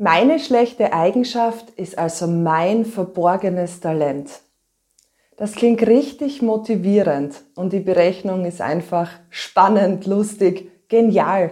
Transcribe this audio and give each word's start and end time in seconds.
Meine 0.00 0.38
schlechte 0.38 0.92
Eigenschaft 0.92 1.70
ist 1.70 1.98
also 1.98 2.28
mein 2.28 2.84
verborgenes 2.84 3.80
Talent. 3.80 4.30
Das 5.36 5.56
klingt 5.56 5.84
richtig 5.84 6.40
motivierend 6.40 7.42
und 7.56 7.72
die 7.72 7.80
Berechnung 7.80 8.44
ist 8.44 8.60
einfach 8.60 9.10
spannend, 9.28 10.06
lustig, 10.06 10.70
genial. 10.88 11.50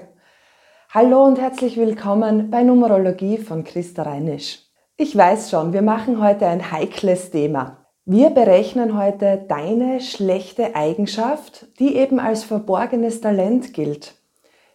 Hallo 0.90 1.24
und 1.24 1.40
herzlich 1.40 1.77
willkommen 1.77 2.48
bei 2.48 2.62
Numerologie 2.62 3.38
von 3.38 3.64
Christa 3.64 4.04
Reinisch. 4.04 4.60
Ich 4.97 5.17
weiß 5.17 5.51
schon, 5.51 5.72
wir 5.72 5.83
machen 5.83 6.22
heute 6.22 6.47
ein 6.47 6.71
heikles 6.71 7.33
Thema. 7.33 7.88
Wir 8.04 8.31
berechnen 8.31 8.97
heute 8.97 9.44
deine 9.49 10.01
schlechte 10.01 10.76
Eigenschaft, 10.76 11.67
die 11.81 11.97
eben 11.97 12.21
als 12.21 12.44
verborgenes 12.44 13.21
Talent 13.21 13.74
gilt. 13.74 14.15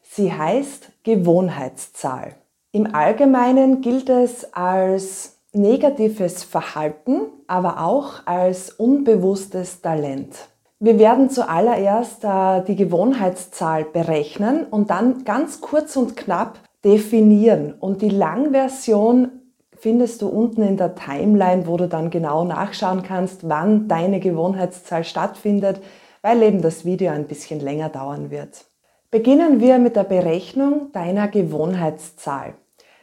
Sie 0.01 0.33
heißt 0.33 0.89
Gewohnheitszahl. 1.05 2.35
Im 2.73 2.95
Allgemeinen 2.95 3.81
gilt 3.81 4.09
es 4.09 4.53
als 4.53 5.39
negatives 5.51 6.45
Verhalten, 6.45 7.23
aber 7.45 7.81
auch 7.81 8.25
als 8.25 8.69
unbewusstes 8.71 9.81
Talent. 9.81 10.47
Wir 10.79 10.97
werden 10.97 11.29
zuallererst 11.29 12.23
äh, 12.23 12.63
die 12.63 12.77
Gewohnheitszahl 12.77 13.83
berechnen 13.83 14.65
und 14.71 14.89
dann 14.89 15.25
ganz 15.25 15.59
kurz 15.59 15.97
und 15.97 16.15
knapp 16.15 16.59
definieren. 16.85 17.73
Und 17.73 18.01
die 18.01 18.09
Langversion 18.09 19.31
findest 19.77 20.21
du 20.21 20.29
unten 20.29 20.63
in 20.63 20.77
der 20.77 20.95
Timeline, 20.95 21.67
wo 21.67 21.75
du 21.75 21.89
dann 21.89 22.09
genau 22.09 22.45
nachschauen 22.45 23.03
kannst, 23.03 23.49
wann 23.49 23.89
deine 23.89 24.21
Gewohnheitszahl 24.21 25.03
stattfindet, 25.03 25.81
weil 26.21 26.41
eben 26.41 26.61
das 26.61 26.85
Video 26.85 27.11
ein 27.11 27.27
bisschen 27.27 27.59
länger 27.59 27.89
dauern 27.89 28.31
wird. 28.31 28.70
Beginnen 29.11 29.59
wir 29.59 29.77
mit 29.77 29.97
der 29.97 30.05
Berechnung 30.05 30.93
deiner 30.93 31.27
Gewohnheitszahl. 31.27 32.53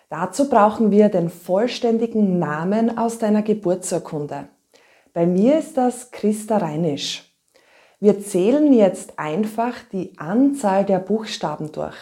Dazu 0.08 0.48
brauchen 0.48 0.90
wir 0.90 1.10
den 1.10 1.28
vollständigen 1.28 2.38
Namen 2.38 2.96
aus 2.96 3.18
deiner 3.18 3.42
Geburtsurkunde. 3.42 4.48
Bei 5.12 5.27
mir 5.27 5.58
ist 5.58 5.77
das 5.77 6.10
Christa 6.10 6.56
Reinisch. 6.56 7.30
Wir 8.00 8.20
zählen 8.20 8.72
jetzt 8.72 9.18
einfach 9.18 9.74
die 9.92 10.18
Anzahl 10.18 10.86
der 10.86 10.98
Buchstaben 10.98 11.72
durch. 11.72 11.96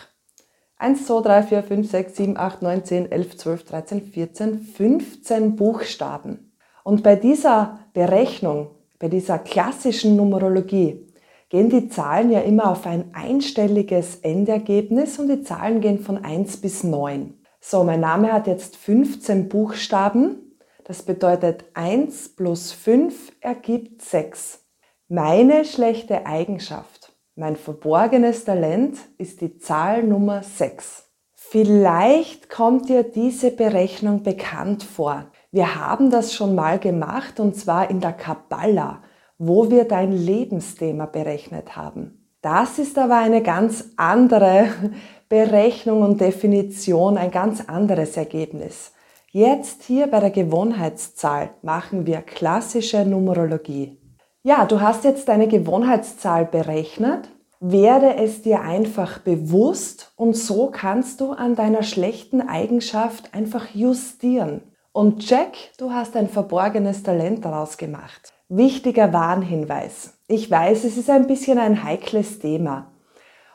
1, 0.79 1.05
2, 1.05 1.23
3, 1.23 1.43
4, 1.43 1.63
5, 1.65 1.91
6, 1.91 2.17
7, 2.17 2.37
8, 2.37 2.63
9, 2.63 2.85
10, 2.85 3.11
11, 3.11 3.37
12, 3.39 3.65
13, 3.65 4.03
14, 4.03 4.61
15 4.61 5.57
Buchstaben. 5.57 6.53
Und 6.85 7.03
bei 7.03 7.17
dieser 7.17 7.81
Berechnung, 7.93 8.71
bei 9.01 9.09
dieser 9.09 9.41
klassischen 9.41 10.15
Numerologie, 10.15 11.06
gehen 11.49 11.71
die 11.71 11.89
Zahlen 11.89 12.31
ja 12.31 12.41
immer 12.41 12.71
auf 12.71 12.87
ein 12.87 13.15
einstelliges 13.15 14.17
Endergebnis 14.17 15.19
und 15.19 15.29
die 15.29 15.43
Zahlen 15.43 15.81
gehen 15.81 16.01
von 16.01 16.25
1 16.25 16.59
bis 16.59 16.83
9. 16.83 17.35
So, 17.61 17.85
mein 17.85 18.01
Name 18.01 18.33
hat 18.33 18.47
jetzt 18.47 18.77
15 18.77 19.49
Buchstaben. 19.49 20.59
Das 20.85 21.03
bedeutet 21.03 21.65
1 21.75 22.37
plus 22.37 22.73
5 22.73 23.33
ergibt 23.41 24.03
6. 24.03 24.65
Meine 25.09 25.65
schlechte 25.65 26.27
Eigenschaft, 26.27 27.13
mein 27.37 27.57
verborgenes 27.57 28.45
Talent 28.45 28.99
ist 29.19 29.41
die 29.41 29.59
Zahl 29.59 30.03
Nummer 30.03 30.43
6. 30.43 31.05
Vielleicht 31.35 32.51
kommt 32.51 32.89
dir 32.89 33.05
diese 33.05 33.53
Berechnung 33.53 34.25
bekannt 34.25 34.83
vor. 34.83 35.31
Wir 35.53 35.77
haben 35.77 36.11
das 36.11 36.35
schon 36.35 36.57
mal 36.57 36.79
gemacht 36.79 37.39
und 37.39 37.55
zwar 37.55 37.89
in 37.89 38.01
der 38.01 38.13
Kabbala, 38.13 39.03
wo 39.39 39.71
wir 39.71 39.85
dein 39.85 40.13
Lebensthema 40.13 41.07
berechnet 41.07 41.77
haben. 41.77 42.27
Das 42.43 42.79
ist 42.79 42.99
aber 42.99 43.17
eine 43.17 43.43
ganz 43.43 43.91
andere 43.97 44.69
Berechnung 45.29 46.03
und 46.03 46.21
Definition 46.21 47.19
ein 47.19 47.31
ganz 47.31 47.69
anderes 47.69 48.17
Ergebnis. 48.17 48.93
Jetzt 49.33 49.83
hier 49.83 50.07
bei 50.07 50.21
der 50.21 50.31
Gewohnheitszahl 50.31 51.51
machen 51.63 52.07
wir 52.07 52.23
klassische 52.23 53.05
Numerologie. 53.05 53.99
Ja, 54.43 54.65
du 54.65 54.81
hast 54.81 55.03
jetzt 55.05 55.29
deine 55.29 55.49
Gewohnheitszahl 55.49 56.47
berechnet, 56.47 57.29
werde 57.59 58.15
es 58.17 58.43
dir 58.43 58.61
einfach 58.61 59.19
bewusst 59.19 60.13
und 60.15 60.37
so 60.37 60.71
kannst 60.71 61.21
du 61.21 61.33
an 61.33 61.57
deiner 61.57 61.83
schlechten 61.83 62.41
Eigenschaft 62.41 63.35
einfach 63.35 63.75
justieren. 63.75 64.63
Und 64.93 65.27
check, 65.27 65.73
du 65.79 65.91
hast 65.93 66.17
ein 66.17 66.29
verborgenes 66.29 67.03
Talent 67.03 67.45
daraus 67.45 67.77
gemacht. 67.77 68.36
Wichtiger 68.49 69.13
Warnhinweis. 69.13 70.19
Ich 70.29 70.49
weiß, 70.49 70.85
es 70.85 70.97
ist 70.97 71.11
ein 71.11 71.27
bisschen 71.27 71.59
ein 71.59 71.83
heikles 71.83 72.39
Thema. 72.39 72.93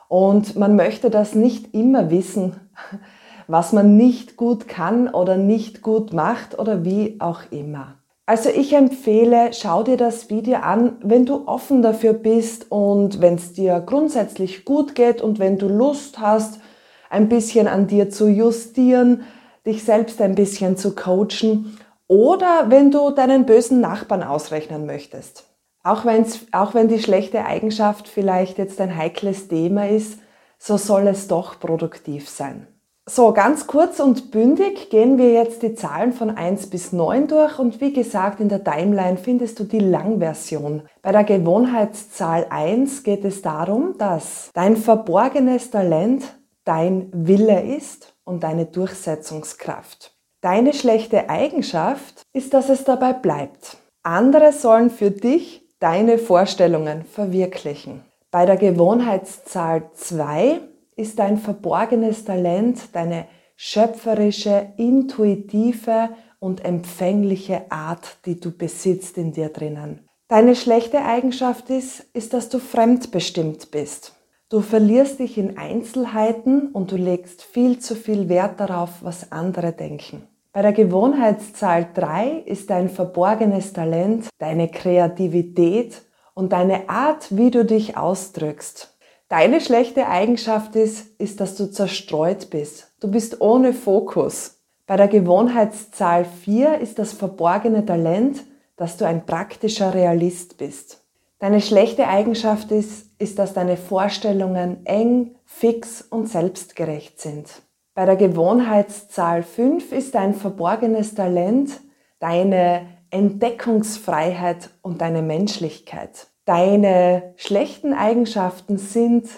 Und 0.06 0.54
man 0.56 0.76
möchte 0.76 1.08
das 1.08 1.34
nicht 1.34 1.72
immer 1.72 2.10
wissen, 2.10 2.60
was 3.46 3.72
man 3.72 3.96
nicht 3.96 4.36
gut 4.36 4.68
kann 4.68 5.08
oder 5.08 5.38
nicht 5.38 5.80
gut 5.80 6.12
macht 6.12 6.58
oder 6.58 6.84
wie 6.84 7.16
auch 7.20 7.40
immer. 7.50 7.94
Also 8.26 8.50
ich 8.50 8.74
empfehle, 8.74 9.54
schau 9.54 9.82
dir 9.82 9.96
das 9.96 10.28
Video 10.28 10.56
an, 10.56 10.98
wenn 11.02 11.24
du 11.24 11.48
offen 11.48 11.80
dafür 11.80 12.12
bist 12.12 12.70
und 12.70 13.22
wenn 13.22 13.36
es 13.36 13.54
dir 13.54 13.80
grundsätzlich 13.80 14.66
gut 14.66 14.94
geht 14.94 15.22
und 15.22 15.38
wenn 15.38 15.56
du 15.56 15.68
Lust 15.68 16.18
hast, 16.20 16.60
ein 17.08 17.30
bisschen 17.30 17.66
an 17.66 17.86
dir 17.86 18.10
zu 18.10 18.28
justieren, 18.28 19.22
dich 19.64 19.84
selbst 19.84 20.20
ein 20.20 20.34
bisschen 20.34 20.76
zu 20.76 20.94
coachen 20.94 21.78
oder 22.12 22.66
wenn 22.68 22.90
du 22.90 23.10
deinen 23.10 23.46
bösen 23.46 23.80
Nachbarn 23.80 24.22
ausrechnen 24.22 24.84
möchtest. 24.84 25.44
Auch, 25.82 26.04
wenn's, 26.04 26.40
auch 26.52 26.74
wenn 26.74 26.88
die 26.88 27.02
schlechte 27.02 27.46
Eigenschaft 27.46 28.06
vielleicht 28.06 28.58
jetzt 28.58 28.82
ein 28.82 28.94
heikles 28.94 29.48
Thema 29.48 29.88
ist, 29.88 30.18
so 30.58 30.76
soll 30.76 31.06
es 31.06 31.26
doch 31.26 31.58
produktiv 31.58 32.28
sein. 32.28 32.66
So, 33.06 33.32
ganz 33.32 33.66
kurz 33.66 33.98
und 33.98 34.30
bündig 34.30 34.90
gehen 34.90 35.16
wir 35.16 35.32
jetzt 35.32 35.62
die 35.62 35.74
Zahlen 35.74 36.12
von 36.12 36.28
1 36.28 36.68
bis 36.68 36.92
9 36.92 37.28
durch 37.28 37.58
und 37.58 37.80
wie 37.80 37.94
gesagt, 37.94 38.40
in 38.40 38.50
der 38.50 38.62
Timeline 38.62 39.16
findest 39.16 39.58
du 39.58 39.64
die 39.64 39.80
Langversion. 39.80 40.82
Bei 41.00 41.12
der 41.12 41.24
Gewohnheitszahl 41.24 42.46
1 42.50 43.04
geht 43.04 43.24
es 43.24 43.40
darum, 43.40 43.96
dass 43.96 44.50
dein 44.52 44.76
verborgenes 44.76 45.70
Talent 45.70 46.24
dein 46.64 47.08
Wille 47.14 47.62
ist 47.62 48.14
und 48.24 48.42
deine 48.42 48.66
Durchsetzungskraft. 48.66 50.14
Deine 50.42 50.72
schlechte 50.72 51.30
Eigenschaft 51.30 52.22
ist, 52.32 52.52
dass 52.52 52.68
es 52.68 52.82
dabei 52.82 53.12
bleibt. 53.12 53.76
Andere 54.02 54.52
sollen 54.52 54.90
für 54.90 55.12
dich 55.12 55.62
deine 55.78 56.18
Vorstellungen 56.18 57.04
verwirklichen. 57.04 58.04
Bei 58.32 58.44
der 58.44 58.56
Gewohnheitszahl 58.56 59.90
2 59.94 60.58
ist 60.96 61.20
dein 61.20 61.38
verborgenes 61.38 62.24
Talent, 62.24 62.92
deine 62.92 63.26
schöpferische, 63.54 64.72
intuitive 64.78 66.08
und 66.40 66.64
empfängliche 66.64 67.70
Art, 67.70 68.16
die 68.26 68.40
du 68.40 68.50
besitzt 68.50 69.18
in 69.18 69.30
dir 69.30 69.50
drinnen. 69.50 70.08
Deine 70.26 70.56
schlechte 70.56 71.04
Eigenschaft 71.04 71.70
ist, 71.70 72.00
ist, 72.14 72.34
dass 72.34 72.48
du 72.48 72.58
fremdbestimmt 72.58 73.70
bist. 73.70 74.16
Du 74.48 74.60
verlierst 74.60 75.20
dich 75.20 75.38
in 75.38 75.56
Einzelheiten 75.56 76.72
und 76.72 76.90
du 76.90 76.96
legst 76.96 77.42
viel 77.42 77.78
zu 77.78 77.94
viel 77.94 78.28
Wert 78.28 78.58
darauf, 78.58 78.90
was 79.02 79.30
andere 79.30 79.72
denken. 79.72 80.26
Bei 80.54 80.60
der 80.60 80.72
Gewohnheitszahl 80.72 81.88
3 81.94 82.42
ist 82.44 82.68
dein 82.68 82.90
verborgenes 82.90 83.72
Talent, 83.72 84.28
deine 84.36 84.68
Kreativität 84.68 86.02
und 86.34 86.52
deine 86.52 86.90
Art, 86.90 87.34
wie 87.34 87.50
du 87.50 87.64
dich 87.64 87.96
ausdrückst. 87.96 88.94
Deine 89.28 89.62
schlechte 89.62 90.08
Eigenschaft 90.08 90.76
ist, 90.76 91.18
ist, 91.18 91.40
dass 91.40 91.56
du 91.56 91.70
zerstreut 91.70 92.50
bist. 92.50 92.92
Du 93.00 93.10
bist 93.10 93.40
ohne 93.40 93.72
Fokus. 93.72 94.60
Bei 94.86 94.98
der 94.98 95.08
Gewohnheitszahl 95.08 96.26
4 96.26 96.80
ist 96.80 96.98
das 96.98 97.14
verborgene 97.14 97.86
Talent, 97.86 98.44
dass 98.76 98.98
du 98.98 99.06
ein 99.06 99.24
praktischer 99.24 99.94
Realist 99.94 100.58
bist. 100.58 101.02
Deine 101.38 101.62
schlechte 101.62 102.08
Eigenschaft 102.08 102.70
ist, 102.72 103.06
ist, 103.18 103.38
dass 103.38 103.54
deine 103.54 103.78
Vorstellungen 103.78 104.84
eng, 104.84 105.34
fix 105.46 106.02
und 106.02 106.28
selbstgerecht 106.28 107.22
sind. 107.22 107.62
Bei 107.94 108.06
der 108.06 108.16
Gewohnheitszahl 108.16 109.42
5 109.42 109.92
ist 109.92 110.14
dein 110.14 110.32
verborgenes 110.32 111.14
Talent 111.14 111.80
deine 112.20 112.86
Entdeckungsfreiheit 113.10 114.70
und 114.80 115.02
deine 115.02 115.20
Menschlichkeit. 115.20 116.28
Deine 116.46 117.34
schlechten 117.36 117.92
Eigenschaften 117.92 118.78
sind, 118.78 119.28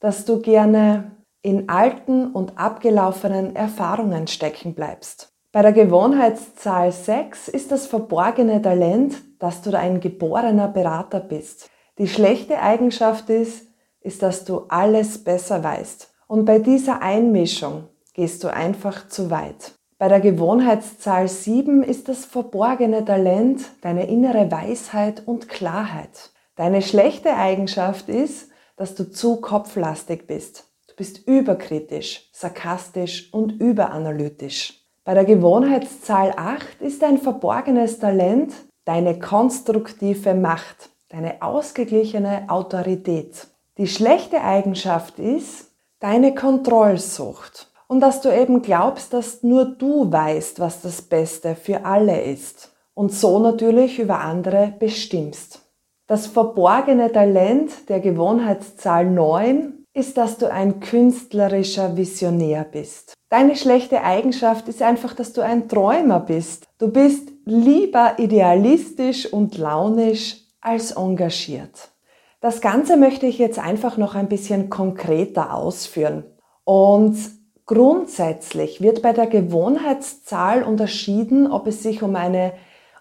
dass 0.00 0.24
du 0.24 0.40
gerne 0.40 1.16
in 1.42 1.68
alten 1.68 2.32
und 2.32 2.56
abgelaufenen 2.56 3.54
Erfahrungen 3.54 4.26
stecken 4.26 4.74
bleibst. 4.74 5.34
Bei 5.52 5.60
der 5.60 5.72
Gewohnheitszahl 5.72 6.92
6 6.92 7.48
ist 7.48 7.70
das 7.70 7.86
verborgene 7.86 8.62
Talent, 8.62 9.16
dass 9.38 9.60
du 9.60 9.76
ein 9.76 10.00
geborener 10.00 10.68
Berater 10.68 11.20
bist. 11.20 11.68
Die 11.98 12.08
schlechte 12.08 12.58
Eigenschaft 12.62 13.28
ist, 13.28 13.66
ist, 14.00 14.22
dass 14.22 14.44
du 14.44 14.64
alles 14.68 15.22
besser 15.22 15.62
weißt. 15.62 16.10
Und 16.26 16.46
bei 16.46 16.58
dieser 16.58 17.02
Einmischung 17.02 17.88
gehst 18.18 18.42
du 18.42 18.52
einfach 18.52 19.06
zu 19.06 19.30
weit. 19.30 19.74
Bei 19.96 20.08
der 20.08 20.18
Gewohnheitszahl 20.18 21.28
7 21.28 21.84
ist 21.84 22.08
das 22.08 22.24
verborgene 22.24 23.04
Talent 23.04 23.60
deine 23.80 24.08
innere 24.08 24.50
Weisheit 24.50 25.22
und 25.24 25.48
Klarheit. 25.48 26.30
Deine 26.56 26.82
schlechte 26.82 27.36
Eigenschaft 27.36 28.08
ist, 28.08 28.50
dass 28.74 28.96
du 28.96 29.08
zu 29.08 29.36
kopflastig 29.40 30.26
bist. 30.26 30.64
Du 30.88 30.96
bist 30.96 31.28
überkritisch, 31.28 32.28
sarkastisch 32.32 33.32
und 33.32 33.52
überanalytisch. 33.60 34.84
Bei 35.04 35.14
der 35.14 35.24
Gewohnheitszahl 35.24 36.32
8 36.36 36.80
ist 36.80 37.04
ein 37.04 37.18
verborgenes 37.18 38.00
Talent 38.00 38.52
deine 38.84 39.20
konstruktive 39.20 40.34
Macht, 40.34 40.90
deine 41.08 41.40
ausgeglichene 41.40 42.46
Autorität. 42.48 43.46
Die 43.76 43.86
schlechte 43.86 44.42
Eigenschaft 44.42 45.20
ist 45.20 45.70
deine 46.00 46.34
Kontrollsucht 46.34 47.67
und 47.88 48.00
dass 48.00 48.20
du 48.20 48.28
eben 48.28 48.62
glaubst, 48.62 49.12
dass 49.12 49.42
nur 49.42 49.64
du 49.64 50.12
weißt, 50.12 50.60
was 50.60 50.82
das 50.82 51.02
Beste 51.02 51.56
für 51.56 51.84
alle 51.84 52.22
ist 52.22 52.72
und 52.94 53.12
so 53.12 53.38
natürlich 53.38 53.98
über 53.98 54.20
andere 54.20 54.74
bestimmst. 54.78 55.62
Das 56.06 56.26
verborgene 56.26 57.10
Talent 57.10 57.88
der 57.88 58.00
Gewohnheitszahl 58.00 59.04
9 59.10 59.84
ist, 59.94 60.16
dass 60.16 60.38
du 60.38 60.50
ein 60.50 60.80
künstlerischer 60.80 61.96
Visionär 61.96 62.64
bist. 62.64 63.14
Deine 63.30 63.56
schlechte 63.56 64.02
Eigenschaft 64.02 64.68
ist 64.68 64.80
einfach, 64.80 65.14
dass 65.14 65.32
du 65.32 65.42
ein 65.42 65.68
Träumer 65.68 66.20
bist. 66.20 66.64
Du 66.78 66.88
bist 66.88 67.28
lieber 67.44 68.14
idealistisch 68.18 69.30
und 69.30 69.58
launisch 69.58 70.44
als 70.60 70.92
engagiert. 70.92 71.90
Das 72.40 72.60
Ganze 72.60 72.96
möchte 72.96 73.26
ich 73.26 73.38
jetzt 73.38 73.58
einfach 73.58 73.96
noch 73.96 74.14
ein 74.14 74.28
bisschen 74.28 74.70
konkreter 74.70 75.52
ausführen. 75.54 76.24
Und 76.64 77.16
grundsätzlich 77.68 78.80
wird 78.80 79.02
bei 79.02 79.12
der 79.12 79.28
Gewohnheitszahl 79.28 80.64
unterschieden, 80.64 81.46
ob 81.50 81.68
es 81.68 81.84
sich 81.84 82.02
um 82.02 82.16
eine 82.16 82.54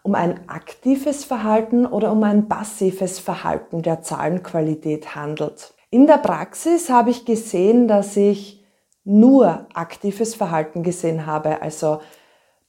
um 0.04 0.16
ein 0.16 0.48
aktives 0.48 1.26
Verhalten 1.26 1.86
oder 1.86 2.14
um 2.14 2.24
ein 2.24 2.48
passives 2.48 3.20
Verhalten 3.20 3.82
der 3.82 4.02
Zahlenqualität 4.02 5.16
handelt. 5.16 5.74
In 5.90 6.08
der 6.08 6.20
Praxis 6.20 6.90
habe 6.90 7.10
ich 7.10 7.26
gesehen, 7.26 7.90
dass 7.90 8.16
ich 8.16 8.64
nur 9.04 9.68
aktives 9.74 10.34
Verhalten 10.34 10.82
gesehen 10.82 11.26
habe, 11.26 11.62
also 11.62 12.00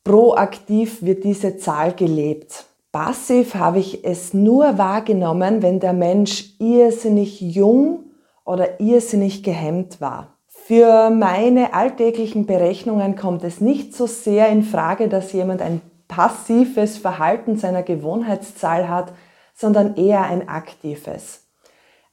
proaktiv 0.03 1.03
wird 1.03 1.23
diese 1.23 1.59
Zahl 1.59 1.93
gelebt. 1.93 2.67
Passiv 2.91 3.55
habe 3.55 3.79
ich 3.79 4.05
es 4.05 4.35
nur 4.35 4.77
wahrgenommen, 4.77 5.63
wenn 5.63 5.79
der 5.79 5.93
Mensch 5.93 6.55
irrsinnig 6.59 7.41
jung 7.41 8.11
oder 8.45 8.81
irrsinnig 8.81 9.45
gehemmt 9.45 10.01
war. 10.01 10.38
Für 10.69 11.09
meine 11.09 11.73
alltäglichen 11.73 12.45
Berechnungen 12.45 13.17
kommt 13.17 13.43
es 13.43 13.63
nicht 13.63 13.97
so 13.97 14.07
sehr 14.07 14.51
in 14.51 14.63
Frage, 14.63 15.09
dass 15.09 15.33
jemand 15.33 15.63
ein 15.63 15.81
passives 16.09 16.99
Verhalten 16.99 17.57
seiner 17.57 17.83
Gewohnheitszahl 17.83 18.87
hat, 18.87 19.15
sondern 19.55 19.97
eher 19.97 20.25
ein 20.25 20.47
aktives. 20.47 21.47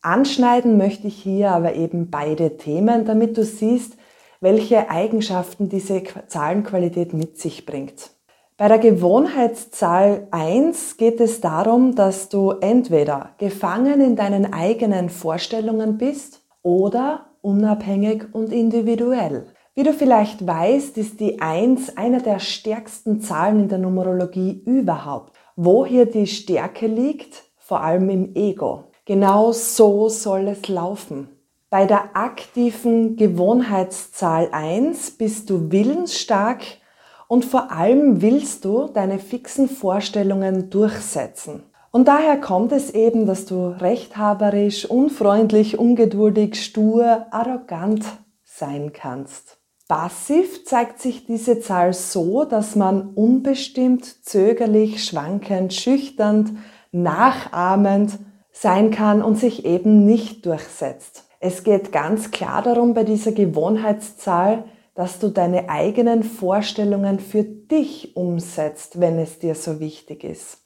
Anschneiden 0.02 0.78
möchte 0.78 1.08
ich 1.08 1.22
hier 1.22 1.52
aber 1.52 1.76
eben 1.76 2.10
beide 2.10 2.56
Themen, 2.56 3.04
damit 3.04 3.36
du 3.36 3.44
siehst, 3.44 3.98
welche 4.40 4.90
Eigenschaften 4.90 5.68
diese 5.68 6.04
Zahlenqualität 6.28 7.12
mit 7.12 7.38
sich 7.38 7.66
bringt. 7.66 8.12
Bei 8.56 8.70
der 8.70 8.80
Gewohnheitszahl 8.80 10.30
1 10.32 10.96
geht 10.96 11.20
es 11.20 11.42
darum, 11.42 11.94
dass 11.96 12.30
du 12.30 12.52
entweder 12.52 13.32
gefangen 13.38 14.00
in 14.00 14.16
deinen 14.16 14.54
eigenen 14.54 15.10
Vorstellungen 15.10 15.98
bist 15.98 16.42
oder 16.64 17.26
unabhängig 17.46 18.26
und 18.34 18.52
individuell. 18.52 19.46
Wie 19.76 19.84
du 19.84 19.94
vielleicht 19.94 20.46
weißt, 20.46 20.98
ist 20.98 21.20
die 21.20 21.42
1 21.42 21.98
einer 21.98 22.20
der 22.20 22.40
stärksten 22.40 23.22
Zahlen 23.22 23.60
in 23.60 23.70
der 23.70 23.78
Numerologie 23.78 24.64
überhaupt. 24.66 25.34
Wo 25.56 25.86
hier 25.86 26.06
die 26.06 26.28
Stärke 26.28 26.88
liegt, 26.88 27.44
vor 27.58 27.82
allem 27.82 28.10
im 28.10 28.36
Ego. 28.36 28.86
Genau 29.06 29.52
so 29.52 30.10
soll 30.10 30.48
es 30.48 30.68
laufen. 30.68 31.30
Bei 31.70 31.86
der 31.86 32.16
aktiven 32.16 33.18
Gewohnheitszahl 33.18 34.50
1 34.52 35.12
bist 35.12 35.50
du 35.50 35.72
willensstark 35.72 36.62
und 37.28 37.44
vor 37.44 37.72
allem 37.72 38.22
willst 38.22 38.66
du 38.66 38.88
deine 38.88 39.20
fixen 39.20 39.68
Vorstellungen 39.68 40.70
durchsetzen. 40.70 41.64
Und 41.96 42.10
daher 42.10 42.36
kommt 42.36 42.74
es 42.74 42.90
eben, 42.90 43.26
dass 43.26 43.46
du 43.46 43.68
rechthaberisch, 43.68 44.86
unfreundlich, 44.86 45.80
ungeduldig, 45.80 46.62
stur, 46.62 47.28
arrogant 47.32 48.04
sein 48.44 48.92
kannst. 48.92 49.60
Passiv 49.88 50.66
zeigt 50.66 51.00
sich 51.00 51.26
diese 51.26 51.62
Zahl 51.62 51.94
so, 51.94 52.44
dass 52.44 52.76
man 52.76 53.14
unbestimmt, 53.14 54.26
zögerlich, 54.26 55.06
schwankend, 55.06 55.74
schüchtern, 55.74 56.58
nachahmend, 56.92 58.20
sein 58.52 58.92
kann 58.92 59.22
und 59.22 59.38
sich 59.38 59.64
eben 59.64 60.06
nicht 60.06 60.46
durchsetzt. 60.46 61.24
Es 61.40 61.64
geht 61.64 61.94
ganz 61.94 62.32
klar 62.32 62.62
darum 62.62 62.94
bei 62.94 63.06
dieser 63.06 63.32
Gewohnheitszahl, 63.32 64.66
dass 64.96 65.20
du 65.20 65.30
deine 65.30 65.70
eigenen 65.70 66.24
Vorstellungen 66.24 67.20
für 67.20 67.44
dich 67.46 68.18
umsetzt, 68.18 69.00
wenn 69.00 69.18
es 69.18 69.40
dir 69.40 69.56
so 69.56 69.80
wichtig 69.80 70.26
ist. 70.26 70.65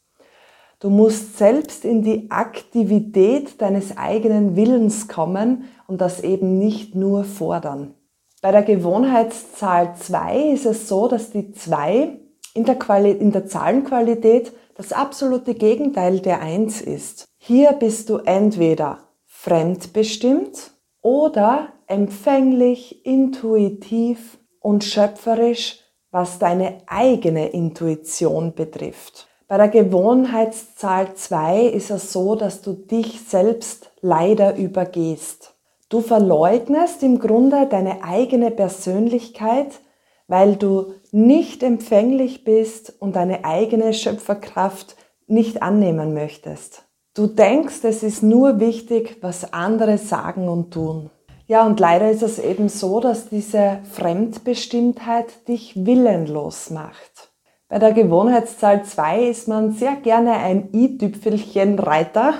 Du 0.82 0.90
musst 0.90 1.38
selbst 1.38 1.84
in 1.84 2.04
die 2.04 2.32
Aktivität 2.32 3.62
deines 3.62 3.98
eigenen 3.98 4.56
Willens 4.56 5.10
kommen 5.10 5.66
und 5.88 6.00
das 6.00 6.22
eben 6.22 6.58
nicht 6.58 6.96
nur 6.96 7.26
fordern. 7.26 7.96
Bei 8.42 8.54
der 8.54 8.64
Gewohnheitszahl 8.64 9.96
2 9.98 10.52
ist 10.54 10.66
es 10.66 10.88
so, 10.88 11.10
dass 11.10 11.32
die 11.32 11.52
2 11.52 12.18
in 12.54 12.64
der, 12.64 12.76
Quali 12.76 13.12
in 13.12 13.34
der 13.34 13.46
Zahlenqualität 13.46 14.54
das 14.76 14.94
absolute 14.94 15.54
Gegenteil 15.54 16.22
der 16.22 16.42
1 16.42 16.80
ist. 16.80 17.28
Hier 17.38 17.74
bist 17.74 18.10
du 18.10 18.18
entweder 18.20 19.00
fremdbestimmt 19.26 20.72
oder 21.02 21.74
empfänglich, 21.88 23.06
intuitiv 23.06 24.40
und 24.62 24.86
schöpferisch, 24.86 25.80
was 26.12 26.40
deine 26.40 26.78
eigene 26.88 27.50
Intuition 27.50 28.54
betrifft. 28.54 29.29
Bei 29.50 29.58
der 29.58 29.70
Gewohnheitszahl 29.70 31.16
2 31.16 31.64
ist 31.64 31.90
es 31.90 32.14
so, 32.14 32.36
dass 32.36 32.62
du 32.62 32.74
dich 32.74 33.22
selbst 33.22 33.90
leider 34.00 34.56
übergehst. 34.56 35.56
Du 35.90 36.02
verleugnest 36.02 37.02
im 37.02 37.18
Grunde 37.18 37.66
deine 37.66 38.04
eigene 38.04 38.52
Persönlichkeit, 38.52 39.80
weil 40.28 40.56
du 40.56 40.94
nicht 41.12 41.64
empfänglich 41.64 42.44
bist 42.44 42.94
und 43.00 43.16
deine 43.16 43.44
eigene 43.44 43.96
Schöpferkraft 43.96 44.96
nicht 45.26 45.64
annehmen 45.64 46.14
möchtest. 46.14 46.84
Du 47.16 47.26
denkst, 47.26 47.80
es 47.82 48.04
ist 48.04 48.22
nur 48.22 48.60
wichtig, 48.60 49.18
was 49.22 49.52
andere 49.52 49.98
sagen 49.98 50.48
und 50.48 50.76
tun. 50.76 51.10
Ja, 51.48 51.66
und 51.66 51.80
leider 51.80 52.12
ist 52.12 52.22
es 52.22 52.38
eben 52.38 52.70
so, 52.70 53.00
dass 53.00 53.30
diese 53.30 53.80
Fremdbestimmtheit 53.94 55.48
dich 55.48 55.88
willenlos 55.88 56.70
macht. 56.70 57.29
Bei 57.72 57.78
der 57.78 57.94
Gewohnheitszahl 57.94 58.84
2 58.84 59.26
ist 59.26 59.48
man 59.48 59.74
sehr 59.74 59.96
gerne 59.96 60.34
ein 60.38 60.70
i-Tüpfelchen-Reiter, 60.74 62.34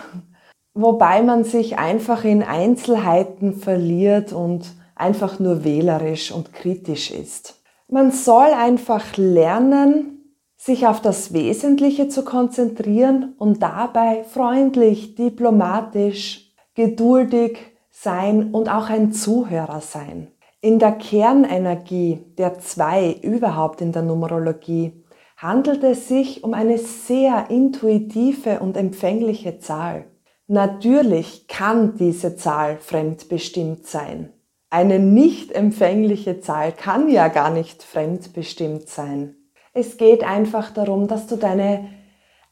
wobei 0.74 1.22
man 1.22 1.44
sich 1.44 1.78
einfach 1.78 2.24
in 2.24 2.42
Einzelheiten 2.42 3.54
verliert 3.54 4.34
und 4.34 4.74
einfach 4.96 5.40
nur 5.40 5.64
wählerisch 5.64 6.32
und 6.32 6.52
kritisch 6.52 7.12
ist. 7.12 7.62
Man 7.88 8.12
soll 8.12 8.48
einfach 8.58 9.18
lernen, 9.18 10.36
sich 10.58 10.88
auf 10.88 11.00
das 11.00 11.32
Wesentliche 11.32 12.08
zu 12.08 12.26
konzentrieren 12.26 13.36
und 13.38 13.62
dabei 13.62 14.24
freundlich, 14.24 15.14
diplomatisch, 15.14 16.56
geduldig 16.74 17.60
sein 17.92 18.50
und 18.52 18.68
auch 18.68 18.90
ein 18.90 19.14
Zuhörer 19.14 19.82
sein. 19.82 20.30
In 20.60 20.80
der 20.80 20.94
Kernenergie 20.94 22.20
der 22.40 22.58
zwei 22.58 23.12
überhaupt 23.22 23.80
in 23.80 23.92
der 23.92 24.02
Numerologie 24.02 24.99
handelt 25.42 25.86
es 25.86 26.10
sich 26.10 26.44
um 26.44 26.54
eine 26.54 26.78
sehr 26.78 27.50
intuitive 27.50 28.60
und 28.60 28.76
empfängliche 28.76 29.60
Zahl. 29.60 30.06
Natürlich 30.48 31.48
kann 31.48 31.96
diese 31.96 32.36
Zahl 32.36 32.78
fremdbestimmt 32.78 33.88
sein. 33.88 34.34
Eine 34.70 35.00
nicht 35.00 35.54
empfängliche 35.54 36.42
Zahl 36.42 36.74
kann 36.74 37.10
ja 37.10 37.30
gar 37.30 37.52
nicht 37.52 37.84
fremdbestimmt 37.84 38.90
sein. 38.90 39.36
Es 39.74 39.96
geht 39.98 40.24
einfach 40.26 40.72
darum, 40.72 41.08
dass 41.08 41.28
du 41.28 41.38
deine 41.38 41.90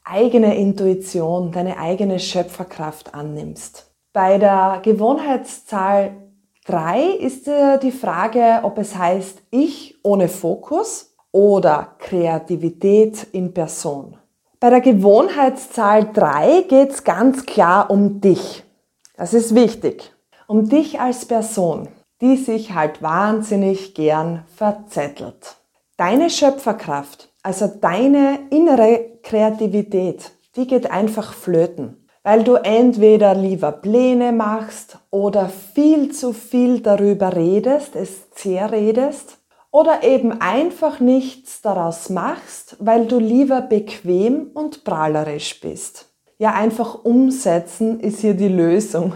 eigene 0.02 0.56
Intuition, 0.56 1.52
deine 1.52 1.78
eigene 1.78 2.18
Schöpferkraft 2.18 3.12
annimmst. 3.14 3.92
Bei 4.14 4.38
der 4.38 4.80
Gewohnheitszahl 4.82 6.16
3 6.64 7.02
ist 7.02 7.46
die 7.82 7.92
Frage, 7.92 8.60
ob 8.62 8.78
es 8.78 8.96
heißt 8.96 9.42
ich 9.50 9.96
ohne 10.02 10.28
Fokus 10.28 11.07
oder 11.38 11.94
Kreativität 12.00 13.28
in 13.30 13.54
Person. 13.54 14.16
Bei 14.58 14.70
der 14.70 14.80
Gewohnheitszahl 14.80 16.12
3 16.12 16.62
geht 16.62 16.90
es 16.90 17.04
ganz 17.04 17.46
klar 17.46 17.92
um 17.92 18.20
dich. 18.20 18.64
Das 19.16 19.34
ist 19.34 19.54
wichtig. 19.54 20.12
Um 20.48 20.68
dich 20.68 20.98
als 20.98 21.26
Person, 21.26 21.86
die 22.20 22.36
sich 22.36 22.74
halt 22.74 23.02
wahnsinnig 23.02 23.94
gern 23.94 24.42
verzettelt. 24.56 25.58
Deine 25.96 26.28
Schöpferkraft, 26.28 27.32
also 27.44 27.68
deine 27.68 28.40
innere 28.50 29.18
Kreativität, 29.22 30.32
die 30.56 30.66
geht 30.66 30.90
einfach 30.90 31.34
flöten, 31.34 32.08
weil 32.24 32.42
du 32.42 32.56
entweder 32.56 33.36
lieber 33.36 33.70
Pläne 33.70 34.32
machst 34.32 34.98
oder 35.12 35.48
viel 35.48 36.10
zu 36.10 36.32
viel 36.32 36.80
darüber 36.80 37.36
redest, 37.36 37.94
es 37.94 38.28
zerredest 38.32 39.37
oder 39.70 40.02
eben 40.02 40.40
einfach 40.40 41.00
nichts 41.00 41.60
daraus 41.60 42.10
machst, 42.10 42.76
weil 42.80 43.06
du 43.06 43.18
lieber 43.18 43.60
bequem 43.60 44.50
und 44.54 44.84
prahlerisch 44.84 45.60
bist. 45.60 46.06
Ja, 46.38 46.54
einfach 46.54 47.04
umsetzen 47.04 48.00
ist 48.00 48.20
hier 48.20 48.34
die 48.34 48.48
Lösung. 48.48 49.12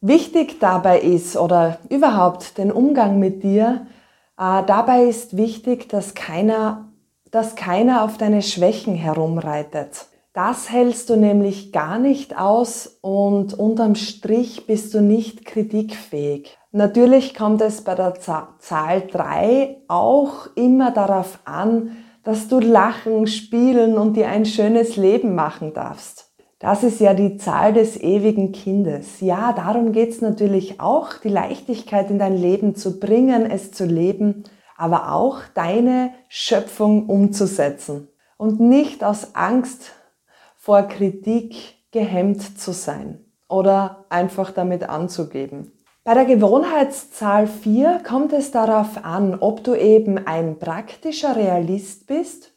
Wichtig 0.00 0.60
dabei 0.60 1.00
ist 1.00 1.36
oder 1.36 1.78
überhaupt 1.88 2.58
den 2.58 2.70
Umgang 2.70 3.18
mit 3.18 3.42
dir, 3.42 3.86
äh, 4.38 4.62
dabei 4.64 5.04
ist 5.04 5.36
wichtig, 5.36 5.88
dass 5.88 6.14
keiner, 6.14 6.92
dass 7.30 7.56
keiner 7.56 8.04
auf 8.04 8.16
deine 8.18 8.42
Schwächen 8.42 8.94
herumreitet. 8.94 10.06
Das 10.38 10.70
hältst 10.70 11.10
du 11.10 11.16
nämlich 11.16 11.72
gar 11.72 11.98
nicht 11.98 12.38
aus 12.38 13.00
und 13.00 13.54
unterm 13.54 13.96
Strich 13.96 14.68
bist 14.68 14.94
du 14.94 15.00
nicht 15.00 15.44
kritikfähig. 15.44 16.56
Natürlich 16.70 17.34
kommt 17.34 17.60
es 17.60 17.82
bei 17.82 17.96
der 17.96 18.14
Zahl 18.20 19.02
3 19.10 19.78
auch 19.88 20.46
immer 20.54 20.92
darauf 20.92 21.40
an, 21.44 21.96
dass 22.22 22.46
du 22.46 22.60
lachen, 22.60 23.26
spielen 23.26 23.98
und 23.98 24.16
dir 24.16 24.28
ein 24.28 24.46
schönes 24.46 24.94
Leben 24.94 25.34
machen 25.34 25.74
darfst. 25.74 26.30
Das 26.60 26.84
ist 26.84 27.00
ja 27.00 27.14
die 27.14 27.36
Zahl 27.36 27.72
des 27.72 27.96
ewigen 27.96 28.52
Kindes. 28.52 29.20
Ja, 29.20 29.52
darum 29.52 29.90
geht's 29.90 30.20
natürlich 30.20 30.80
auch, 30.80 31.14
die 31.14 31.30
Leichtigkeit 31.30 32.12
in 32.12 32.20
dein 32.20 32.36
Leben 32.36 32.76
zu 32.76 33.00
bringen, 33.00 33.44
es 33.50 33.72
zu 33.72 33.86
leben, 33.86 34.44
aber 34.76 35.12
auch 35.12 35.40
deine 35.54 36.12
Schöpfung 36.28 37.06
umzusetzen 37.06 38.06
und 38.36 38.60
nicht 38.60 39.02
aus 39.02 39.34
Angst 39.34 39.97
vor 40.68 40.82
Kritik 40.82 41.78
gehemmt 41.92 42.60
zu 42.60 42.72
sein 42.72 43.24
oder 43.48 44.04
einfach 44.10 44.50
damit 44.50 44.86
anzugeben. 44.86 45.72
Bei 46.04 46.12
der 46.12 46.26
Gewohnheitszahl 46.26 47.46
4 47.46 48.02
kommt 48.06 48.34
es 48.34 48.50
darauf 48.50 49.02
an, 49.02 49.38
ob 49.40 49.64
du 49.64 49.74
eben 49.74 50.18
ein 50.26 50.58
praktischer 50.58 51.36
Realist 51.36 52.06
bist 52.06 52.52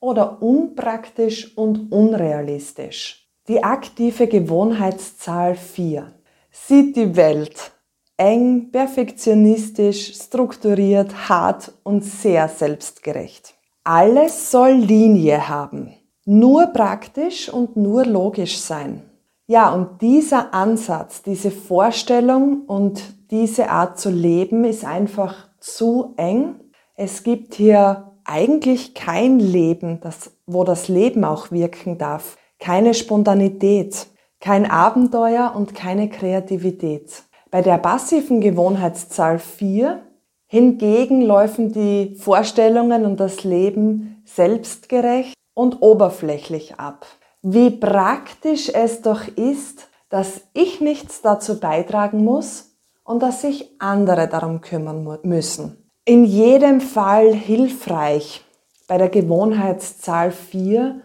oder 0.00 0.40
unpraktisch 0.40 1.54
und 1.54 1.92
unrealistisch. 1.92 3.28
Die 3.46 3.62
aktive 3.62 4.26
Gewohnheitszahl 4.26 5.54
4 5.54 6.14
sieht 6.50 6.96
die 6.96 7.14
Welt 7.14 7.72
eng, 8.16 8.70
perfektionistisch, 8.72 10.14
strukturiert, 10.14 11.28
hart 11.28 11.72
und 11.82 12.06
sehr 12.06 12.48
selbstgerecht. 12.48 13.52
Alles 13.84 14.50
soll 14.50 14.72
Linie 14.72 15.46
haben, 15.46 15.94
nur 16.30 16.66
praktisch 16.66 17.52
und 17.52 17.76
nur 17.76 18.06
logisch 18.06 18.60
sein. 18.60 19.02
Ja, 19.48 19.72
und 19.74 20.00
dieser 20.00 20.54
Ansatz, 20.54 21.22
diese 21.22 21.50
Vorstellung 21.50 22.62
und 22.66 23.02
diese 23.32 23.68
Art 23.68 23.98
zu 23.98 24.10
leben 24.10 24.64
ist 24.64 24.84
einfach 24.84 25.48
zu 25.58 26.14
eng. 26.16 26.54
Es 26.94 27.24
gibt 27.24 27.54
hier 27.54 28.12
eigentlich 28.24 28.94
kein 28.94 29.40
Leben, 29.40 29.98
das, 30.00 30.30
wo 30.46 30.62
das 30.62 30.86
Leben 30.86 31.24
auch 31.24 31.50
wirken 31.50 31.98
darf 31.98 32.36
keine 32.60 32.92
Spontanität, 32.94 34.06
kein 34.38 34.70
Abenteuer 34.70 35.54
und 35.56 35.74
keine 35.74 36.08
Kreativität. 36.08 37.22
Bei 37.50 37.62
der 37.62 37.78
passiven 37.78 38.40
Gewohnheitszahl 38.40 39.38
4 39.38 40.02
hingegen 40.46 41.22
laufen 41.22 41.72
die 41.72 42.14
Vorstellungen 42.16 43.06
und 43.06 43.18
das 43.18 43.44
Leben 43.44 44.22
selbstgerecht 44.26 45.34
und 45.54 45.82
oberflächlich 45.82 46.78
ab. 46.78 47.06
Wie 47.42 47.70
praktisch 47.70 48.70
es 48.72 49.02
doch 49.02 49.26
ist, 49.26 49.88
dass 50.08 50.42
ich 50.52 50.80
nichts 50.80 51.22
dazu 51.22 51.60
beitragen 51.60 52.24
muss 52.24 52.76
und 53.04 53.22
dass 53.22 53.42
sich 53.42 53.70
andere 53.78 54.28
darum 54.28 54.60
kümmern 54.60 55.18
müssen. 55.22 55.90
In 56.04 56.24
jedem 56.24 56.80
Fall 56.80 57.32
hilfreich 57.32 58.44
bei 58.88 58.98
der 58.98 59.08
Gewohnheitszahl 59.08 60.32
4 60.32 61.00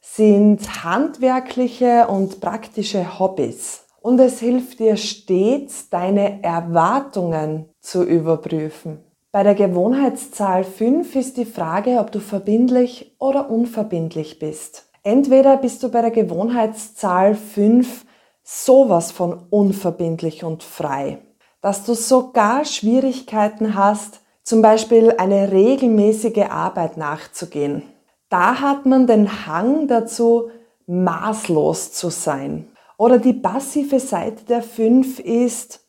sind 0.00 0.84
handwerkliche 0.84 2.06
und 2.06 2.40
praktische 2.40 3.18
Hobbys. 3.18 3.84
Und 4.00 4.20
es 4.20 4.38
hilft 4.38 4.78
dir 4.78 4.96
stets, 4.96 5.90
deine 5.90 6.42
Erwartungen 6.42 7.68
zu 7.80 8.04
überprüfen. 8.04 9.04
Bei 9.38 9.44
der 9.44 9.54
Gewohnheitszahl 9.54 10.64
5 10.64 11.14
ist 11.14 11.36
die 11.36 11.44
Frage, 11.44 12.00
ob 12.00 12.10
du 12.10 12.18
verbindlich 12.18 13.14
oder 13.20 13.48
unverbindlich 13.48 14.40
bist. 14.40 14.90
Entweder 15.04 15.56
bist 15.58 15.84
du 15.84 15.90
bei 15.90 16.00
der 16.00 16.10
Gewohnheitszahl 16.10 17.36
5 17.36 18.04
sowas 18.42 19.12
von 19.12 19.46
unverbindlich 19.50 20.42
und 20.42 20.64
frei, 20.64 21.18
dass 21.60 21.84
du 21.84 21.94
sogar 21.94 22.64
Schwierigkeiten 22.64 23.76
hast, 23.76 24.22
zum 24.42 24.60
Beispiel 24.60 25.14
eine 25.18 25.52
regelmäßige 25.52 26.46
Arbeit 26.50 26.96
nachzugehen 26.96 27.84
da 28.30 28.60
hat 28.60 28.86
man 28.86 29.06
den 29.06 29.46
Hang 29.46 29.86
dazu, 29.86 30.50
maßlos 30.88 31.92
zu 31.92 32.10
sein. 32.10 32.66
Oder 32.96 33.18
die 33.18 33.34
passive 33.34 34.00
Seite 34.00 34.44
der 34.46 34.62
fünf 34.62 35.20
ist, 35.20 35.86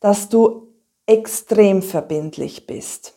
dass 0.00 0.28
du 0.28 0.67
extrem 1.08 1.80
verbindlich 1.82 2.66
bist, 2.66 3.14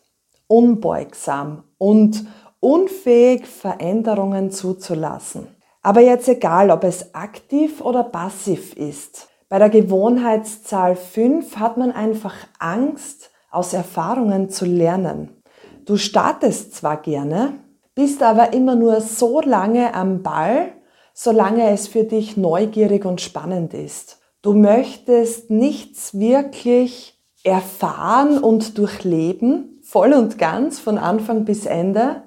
unbeugsam 0.48 1.66
und 1.78 2.26
unfähig, 2.62 3.46
Veränderungen 3.46 4.50
zuzulassen. 4.50 5.48
Aber 5.82 6.00
jetzt 6.00 6.30
egal, 6.30 6.72
ob 6.72 6.84
es 6.84 7.14
aktiv 7.14 7.82
oder 7.82 8.04
passiv 8.04 8.74
ist. 8.78 9.28
Bei 9.50 9.60
der 9.60 9.70
Gewohnheitszahl 9.70 10.96
5 10.96 11.58
hat 11.58 11.78
man 11.78 11.92
einfach 11.92 12.36
Angst, 12.60 13.30
aus 13.50 13.74
Erfahrungen 13.74 14.50
zu 14.50 14.64
lernen. 14.64 15.42
Du 15.86 15.98
startest 15.98 16.74
zwar 16.74 17.02
gerne, 17.02 17.56
bist 17.94 18.24
aber 18.24 18.54
immer 18.54 18.76
nur 18.76 19.02
so 19.02 19.42
lange 19.42 19.94
am 19.94 20.24
Ball, 20.24 20.72
solange 21.14 21.70
es 21.72 21.90
für 21.90 22.06
dich 22.06 22.38
neugierig 22.38 23.04
und 23.04 23.20
spannend 23.20 23.74
ist. 23.74 24.20
Du 24.42 24.54
möchtest 24.54 25.50
nichts 25.50 26.18
wirklich 26.18 27.21
erfahren 27.44 28.38
und 28.38 28.78
durchleben, 28.78 29.80
voll 29.84 30.14
und 30.14 30.38
ganz 30.38 30.80
von 30.80 30.98
Anfang 30.98 31.46
bis 31.46 31.66
Ende, 31.66 32.24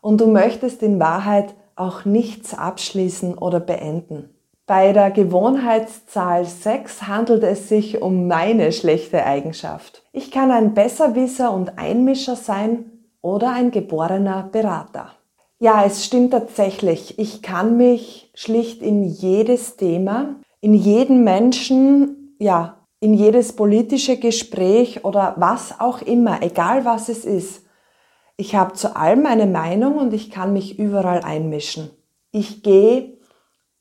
und 0.00 0.20
du 0.20 0.26
möchtest 0.26 0.82
in 0.82 1.00
Wahrheit 1.00 1.54
auch 1.76 2.04
nichts 2.04 2.54
abschließen 2.54 3.36
oder 3.38 3.60
beenden. 3.60 4.30
Bei 4.66 4.92
der 4.92 5.10
Gewohnheitszahl 5.10 6.46
6 6.46 7.02
handelt 7.06 7.42
es 7.42 7.68
sich 7.68 8.00
um 8.00 8.26
meine 8.28 8.72
schlechte 8.72 9.24
Eigenschaft. 9.24 10.02
Ich 10.12 10.30
kann 10.30 10.50
ein 10.50 10.72
Besserwisser 10.72 11.52
und 11.52 11.78
Einmischer 11.78 12.36
sein 12.36 12.90
oder 13.20 13.52
ein 13.52 13.70
geborener 13.70 14.48
Berater. 14.50 15.10
Ja, 15.58 15.84
es 15.84 16.04
stimmt 16.04 16.32
tatsächlich. 16.32 17.18
Ich 17.18 17.42
kann 17.42 17.76
mich 17.76 18.30
schlicht 18.34 18.82
in 18.82 19.04
jedes 19.04 19.76
Thema, 19.76 20.36
in 20.60 20.74
jeden 20.74 21.24
Menschen, 21.24 22.36
ja, 22.38 22.83
in 23.04 23.12
jedes 23.12 23.52
politische 23.52 24.16
Gespräch 24.16 25.04
oder 25.04 25.34
was 25.36 25.78
auch 25.78 26.00
immer, 26.00 26.42
egal 26.42 26.86
was 26.86 27.10
es 27.10 27.26
ist. 27.26 27.60
Ich 28.38 28.54
habe 28.54 28.72
zu 28.72 28.96
allem 28.96 29.26
eine 29.26 29.44
Meinung 29.44 29.98
und 29.98 30.14
ich 30.14 30.30
kann 30.30 30.54
mich 30.54 30.78
überall 30.78 31.20
einmischen. 31.20 31.90
Ich 32.32 32.62
gehe 32.62 33.18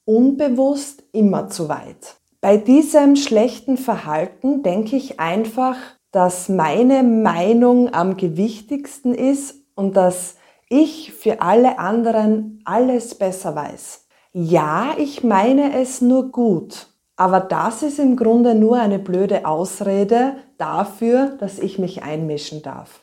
unbewusst 0.04 1.04
immer 1.14 1.48
zu 1.48 1.70
weit. 1.70 2.18
Bei 2.42 2.58
diesem 2.58 3.16
schlechten 3.16 3.78
Verhalten 3.78 4.62
denke 4.62 4.98
ich 4.98 5.22
einfach, 5.22 5.78
dass 6.12 6.50
meine 6.50 7.02
Meinung 7.02 7.94
am 7.94 8.18
gewichtigsten 8.18 9.16
ist 9.16 9.56
und 9.74 9.96
dass 9.96 10.36
ich 10.68 11.14
für 11.14 11.42
alle 11.42 11.80
anderen 11.80 12.62
alles 12.66 13.16
besser 13.16 13.56
weiß. 13.56 14.06
Ja, 14.34 14.96
ich 14.98 15.24
meine 15.24 15.80
es 15.80 16.02
nur 16.02 16.30
gut, 16.30 16.93
aber 17.16 17.40
das 17.40 17.84
ist 17.84 18.00
im 18.00 18.16
Grunde 18.16 18.56
nur 18.56 18.78
eine 18.78 19.00
blöde 19.00 19.46
Ausrede 19.46 20.36
dafür, 20.58 21.38
dass 21.40 21.60
ich 21.60 21.78
mich 21.80 22.04
einmischen 22.04 22.62
darf. 22.62 23.02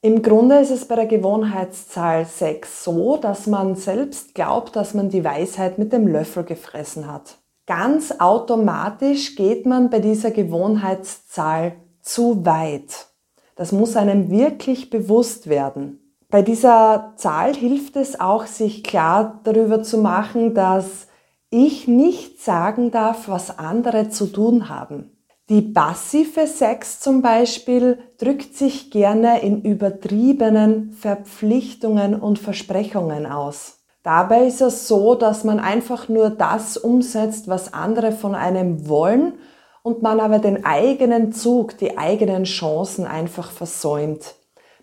Im 0.00 0.22
Grunde 0.22 0.60
ist 0.60 0.70
es 0.70 0.86
bei 0.86 0.94
der 0.94 1.06
Gewohnheitszahl 1.06 2.24
6 2.24 2.84
so, 2.84 3.16
dass 3.16 3.48
man 3.48 3.74
selbst 3.74 4.34
glaubt, 4.34 4.76
dass 4.76 4.94
man 4.94 5.08
die 5.08 5.24
Weisheit 5.24 5.78
mit 5.78 5.92
dem 5.92 6.06
Löffel 6.06 6.44
gefressen 6.44 7.12
hat. 7.12 7.38
Ganz 7.66 8.14
automatisch 8.20 9.34
geht 9.34 9.66
man 9.66 9.90
bei 9.90 9.98
dieser 9.98 10.30
Gewohnheitszahl 10.30 11.72
zu 12.00 12.46
weit. 12.46 13.08
Das 13.56 13.72
muss 13.72 13.96
einem 13.96 14.30
wirklich 14.30 14.88
bewusst 14.88 15.48
werden. 15.48 16.14
Bei 16.30 16.42
dieser 16.42 17.14
Zahl 17.16 17.54
hilft 17.54 17.96
es 17.96 18.20
auch, 18.20 18.46
sich 18.46 18.84
klar 18.84 19.40
darüber 19.42 19.82
zu 19.82 19.98
machen, 19.98 20.54
dass 20.54 21.08
ich 21.50 21.88
nicht 21.88 22.42
sagen 22.42 22.90
darf, 22.90 23.28
was 23.28 23.58
andere 23.58 24.10
zu 24.10 24.26
tun 24.26 24.68
haben. 24.68 25.12
Die 25.48 25.62
passive 25.62 26.46
Sex 26.46 27.00
zum 27.00 27.22
Beispiel 27.22 27.98
drückt 28.18 28.54
sich 28.54 28.90
gerne 28.90 29.40
in 29.40 29.62
übertriebenen 29.62 30.92
Verpflichtungen 30.92 32.20
und 32.20 32.38
Versprechungen 32.38 33.24
aus. 33.24 33.78
Dabei 34.02 34.46
ist 34.46 34.60
es 34.60 34.88
so, 34.88 35.14
dass 35.14 35.44
man 35.44 35.58
einfach 35.58 36.08
nur 36.10 36.28
das 36.28 36.76
umsetzt, 36.76 37.48
was 37.48 37.72
andere 37.72 38.12
von 38.12 38.34
einem 38.34 38.88
wollen 38.88 39.38
und 39.82 40.02
man 40.02 40.20
aber 40.20 40.38
den 40.38 40.66
eigenen 40.66 41.32
Zug, 41.32 41.78
die 41.78 41.96
eigenen 41.96 42.44
Chancen 42.44 43.06
einfach 43.06 43.50
versäumt. 43.50 44.34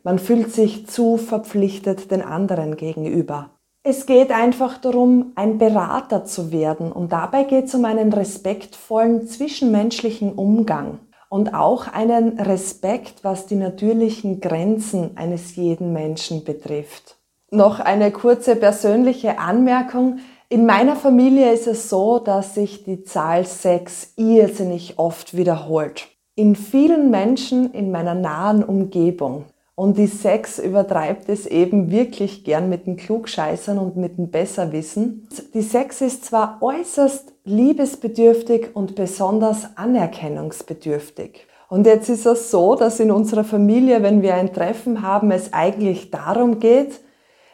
Man 0.04 0.18
fühlt 0.18 0.52
sich 0.52 0.88
zu 0.88 1.18
verpflichtet 1.18 2.10
den 2.10 2.24
anderen 2.24 2.76
gegenüber. 2.76 3.55
Es 3.88 4.08
geht 4.08 4.32
einfach 4.32 4.80
darum, 4.80 5.34
ein 5.36 5.60
Berater 5.60 6.26
zu 6.26 6.52
werden 6.52 6.92
und 6.92 7.12
dabei 7.12 7.44
geht 7.44 7.66
es 7.66 7.76
um 7.76 7.86
einen 7.86 8.12
respektvollen 8.12 9.28
zwischenmenschlichen 9.28 10.34
Umgang 10.34 10.98
und 11.30 11.54
auch 11.54 11.88
einen 11.94 12.40
Respekt, 12.40 13.24
was 13.24 13.46
die 13.46 13.54
natürlichen 13.54 14.42
Grenzen 14.42 15.12
eines 15.18 15.56
jeden 15.56 15.94
Menschen 15.94 16.44
betrifft. 16.44 17.18
Noch 17.52 17.80
eine 17.80 18.10
kurze 18.10 18.56
persönliche 18.56 19.38
Anmerkung. 19.38 20.18
In 20.50 20.66
meiner 20.66 20.96
Familie 20.96 21.54
ist 21.54 21.68
es 21.68 21.88
so, 21.88 22.18
dass 22.18 22.56
sich 22.56 22.86
die 22.86 23.04
Zahl 23.04 23.46
6 23.46 24.14
irrsinnig 24.16 24.98
oft 24.98 25.38
wiederholt. 25.38 26.08
In 26.34 26.56
vielen 26.56 27.12
Menschen 27.12 27.72
in 27.72 27.92
meiner 27.92 28.16
nahen 28.16 28.64
Umgebung. 28.64 29.46
Und 29.76 29.98
die 29.98 30.08
6 30.08 30.60
übertreibt 30.60 31.28
es 31.28 31.46
eben 31.46 31.92
wirklich 31.92 32.46
gern 32.46 32.70
mit 32.70 32.88
den 32.88 32.96
Klugscheißern 32.96 33.78
und 33.78 33.98
mit 33.98 34.18
dem 34.18 34.32
Besserwissen. 34.32 35.28
Die 35.54 35.62
6 35.62 36.00
ist 36.02 36.26
zwar 36.26 36.60
äußerst 36.62 37.34
liebesbedürftig 37.44 38.74
und 38.74 38.96
besonders 38.96 39.78
anerkennungsbedürftig. 39.78 41.46
Und 41.68 41.86
jetzt 41.86 42.08
ist 42.08 42.26
es 42.26 42.52
so, 42.52 42.76
dass 42.76 43.02
in 43.02 43.12
unserer 43.12 43.44
Familie, 43.44 44.02
wenn 44.02 44.22
wir 44.22 44.36
ein 44.36 44.54
Treffen 44.54 45.02
haben, 45.02 45.32
es 45.32 45.52
eigentlich 45.52 46.10
darum 46.10 46.60
geht, 46.60 47.02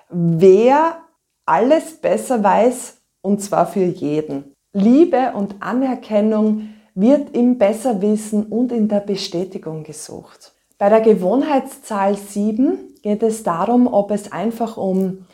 wer 0.09 0.97
alles 1.45 1.97
besser 1.97 2.43
weiß, 2.43 2.97
und 3.21 3.41
zwar 3.41 3.65
für 3.65 3.83
jeden. 3.83 4.53
Liebe 4.73 5.33
und 5.35 5.55
Anerkennung 5.59 6.69
wird 6.93 7.35
im 7.35 7.57
Besserwissen 7.57 8.45
und 8.45 8.71
in 8.71 8.87
der 8.87 8.99
Bestätigung 8.99 9.83
gesucht. 9.83 10.53
Bei 10.81 10.89
der 10.89 11.01
Gewohnheitszahl 11.01 12.17
7 12.17 12.95
geht 13.03 13.21
es 13.21 13.43
darum, 13.43 13.85
ob 13.85 14.09
es 14.09 14.31
einfach 14.31 14.77
um 14.77 15.27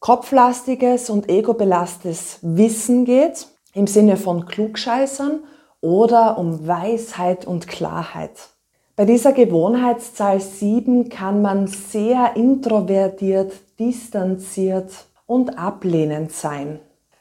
kopflastiges 0.00 1.10
und 1.10 1.28
egobelastetes 1.28 2.40
Wissen 2.42 3.04
geht, 3.04 3.46
im 3.72 3.86
Sinne 3.86 4.16
von 4.16 4.46
Klugscheißern, 4.46 5.44
oder 5.80 6.38
um 6.38 6.66
Weisheit 6.66 7.46
und 7.46 7.68
Klarheit. 7.68 8.32
Bei 8.96 9.04
dieser 9.04 9.30
Gewohnheitszahl 9.30 10.40
7 10.40 11.08
kann 11.08 11.40
man 11.40 11.68
sehr 11.68 12.34
introvertiert, 12.34 13.52
distanziert 13.78 14.90
und 15.24 15.56
ablehnend 15.56 16.32
sein. 16.32 16.80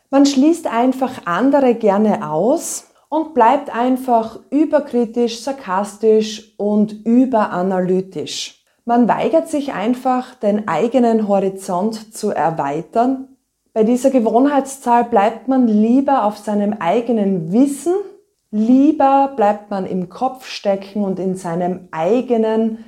Man 0.09 0.25
schließt 0.25 0.65
einfach 0.65 1.27
andere 1.27 1.75
gerne 1.75 2.31
aus 2.31 2.88
und 3.09 3.33
bleibt 3.33 3.75
einfach 3.75 4.39
überkritisch, 4.49 5.41
sarkastisch 5.41 6.53
und 6.57 7.05
überanalytisch. 7.05 8.63
Man 8.85 9.07
weigert 9.07 9.49
sich 9.49 9.73
einfach, 9.73 10.35
den 10.35 10.67
eigenen 10.67 11.27
Horizont 11.27 12.15
zu 12.15 12.31
erweitern. 12.31 13.27
Bei 13.73 13.83
dieser 13.83 14.09
Gewohnheitszahl 14.09 15.03
bleibt 15.03 15.47
man 15.47 15.67
lieber 15.67 16.23
auf 16.23 16.37
seinem 16.37 16.73
eigenen 16.79 17.51
Wissen 17.51 17.93
Lieber 18.51 19.33
bleibt 19.35 19.69
man 19.69 19.85
im 19.85 20.09
Kopf 20.09 20.47
stecken 20.47 21.03
und 21.03 21.19
in 21.19 21.35
seinem 21.35 21.87
eigenen 21.91 22.83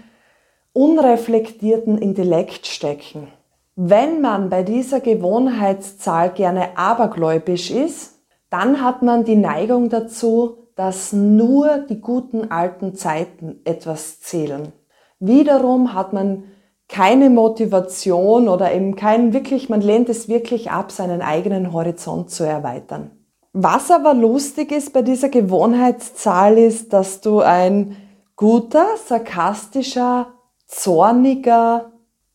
unreflektierten 0.74 2.00
Intellekt 2.00 2.66
stecken. 2.66 3.28
Wenn 3.76 4.22
man 4.22 4.50
bei 4.50 4.64
dieser 4.64 5.02
Gewohnheitszahl 5.02 6.32
gerne 6.32 6.78
abergläubisch 6.78 7.70
ist, 7.70 8.11
dann 8.52 8.84
hat 8.84 9.02
man 9.02 9.24
die 9.24 9.38
Neigung 9.38 9.90
dazu, 9.90 10.68
dass 10.76 11.14
nur 11.14 11.80
die 11.90 12.02
guten 12.02 12.52
alten 12.52 12.96
Zeiten 12.96 13.62
etwas 13.64 14.20
zählen. 14.20 14.74
Wiederum 15.20 15.94
hat 15.94 16.14
man 16.14 16.44
keine 16.88 17.30
Motivation 17.30 18.50
oder 18.50 18.74
eben 18.74 18.96
keinen 18.96 19.34
wirklich, 19.34 19.70
man 19.70 19.82
lehnt 19.82 20.10
es 20.10 20.28
wirklich 20.28 20.70
ab, 20.70 20.92
seinen 20.92 21.22
eigenen 21.22 21.72
Horizont 21.72 22.30
zu 22.30 22.44
erweitern. 22.44 23.12
Was 23.54 23.90
aber 23.90 24.14
lustig 24.14 24.72
ist 24.72 24.92
bei 24.92 25.02
dieser 25.02 25.30
Gewohnheitszahl 25.30 26.58
ist, 26.58 26.92
dass 26.92 27.22
du 27.22 27.40
ein 27.40 27.96
guter, 28.36 28.86
sarkastischer, 29.06 30.34
zorniger 30.68 31.92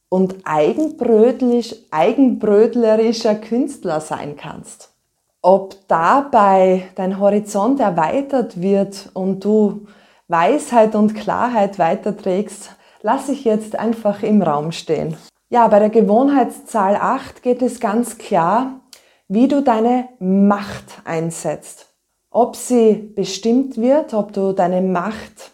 und 0.08 0.36
eigenbrötlich, 0.44 1.88
eigenbrötlerischer 1.90 3.34
Künstler 3.34 4.00
sein 4.00 4.36
kannst. 4.36 4.95
Ob 5.46 5.76
dabei 5.86 6.88
dein 6.96 7.20
Horizont 7.20 7.78
erweitert 7.78 8.60
wird 8.60 9.10
und 9.14 9.44
du 9.44 9.86
Weisheit 10.26 10.96
und 10.96 11.14
Klarheit 11.14 11.78
weiterträgst, 11.78 12.70
lasse 13.02 13.30
ich 13.30 13.44
jetzt 13.44 13.78
einfach 13.78 14.24
im 14.24 14.42
Raum 14.42 14.72
stehen. 14.72 15.16
Ja, 15.48 15.68
bei 15.68 15.78
der 15.78 15.90
Gewohnheitszahl 15.90 16.96
8 16.96 17.44
geht 17.44 17.62
es 17.62 17.78
ganz 17.78 18.18
klar 18.18 18.80
wie 19.28 19.46
du 19.46 19.62
deine 19.62 20.08
Macht 20.18 21.00
einsetzt. 21.04 21.94
Ob 22.30 22.56
sie 22.56 23.12
bestimmt 23.14 23.76
wird, 23.76 24.14
ob 24.14 24.32
du 24.32 24.52
deine 24.52 24.80
Macht 24.80 25.52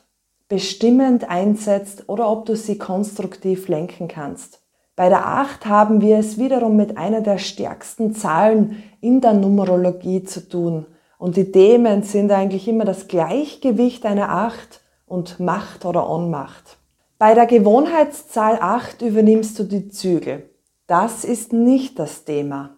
bestimmend 0.49 1.29
einsetzt 1.29 2.09
oder 2.09 2.31
ob 2.31 2.47
du 2.47 2.57
sie 2.57 2.79
konstruktiv 2.79 3.69
lenken 3.69 4.09
kannst. 4.09 4.63
Bei 4.97 5.11
der 5.11 5.27
8 5.27 5.67
haben 5.67 6.01
wir 6.01 6.17
es 6.17 6.39
wiederum 6.39 6.77
mit 6.77 6.97
einer 6.97 7.21
der 7.21 7.37
stärksten 7.37 8.15
Zahlen 8.15 8.83
in 9.03 9.21
der 9.21 9.35
Numerologie 9.35 10.23
zu 10.23 10.49
tun. 10.49 10.87
Und 11.19 11.37
die 11.37 11.53
Themen 11.53 12.03
sind 12.03 12.33
eigentlich 12.33 12.67
immer 12.67 12.87
das 12.87 13.09
Gleichgewicht 13.09 14.07
einer 14.07 14.31
8 14.31 14.81
und 15.05 15.39
Macht 15.41 15.85
oder 15.85 16.09
Ohnmacht. 16.09 16.79
Bei 17.19 17.35
der 17.35 17.47
Gewohnheitszahl 17.47 18.59
8 18.61 19.03
übernimmst 19.03 19.59
du 19.59 19.65
die 19.65 19.89
Zügel. 19.89 20.49
Das 20.87 21.25
ist 21.25 21.53
nicht 21.53 21.99
das 21.99 22.25
Thema. 22.25 22.77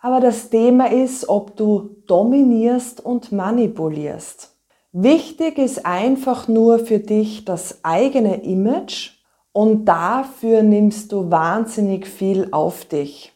Aber 0.00 0.20
das 0.20 0.50
Thema 0.50 0.90
ist, 0.90 1.28
ob 1.28 1.56
du 1.56 1.96
dominierst 2.06 3.04
und 3.04 3.32
manipulierst. 3.32 4.56
Wichtig 4.92 5.58
ist 5.58 5.84
einfach 5.84 6.48
nur 6.48 6.78
für 6.78 6.98
dich 6.98 7.44
das 7.44 7.80
eigene 7.84 8.42
Image 8.42 9.12
und 9.52 9.84
dafür 9.86 10.62
nimmst 10.62 11.12
du 11.12 11.30
wahnsinnig 11.30 12.06
viel 12.06 12.48
auf 12.52 12.84
dich. 12.84 13.32